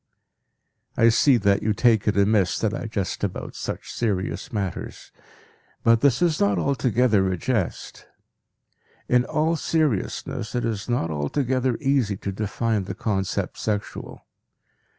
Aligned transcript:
I 0.97 1.09
see 1.09 1.37
that 1.37 1.61
you 1.61 1.75
take 1.75 2.07
it 2.07 2.17
amiss 2.17 2.57
that 2.57 2.73
I 2.73 2.87
jest 2.87 3.23
about 3.23 3.53
such 3.55 3.93
serious 3.93 4.51
matters. 4.51 5.11
But 5.83 6.01
this 6.01 6.23
is 6.23 6.39
not 6.41 6.57
altogether 6.57 7.31
a 7.31 7.37
jest. 7.37 8.07
In 9.07 9.25
all 9.25 9.55
seriousness, 9.55 10.55
it 10.55 10.65
is 10.65 10.89
not 10.89 11.11
altogether 11.11 11.77
easy 11.79 12.17
to 12.17 12.31
define 12.31 12.85
the 12.85 12.95
concept 12.95 13.59
"sexual." 13.59 14.25